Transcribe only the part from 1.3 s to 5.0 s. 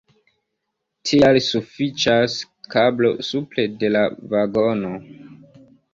sufiĉas kablo supre de la vagono.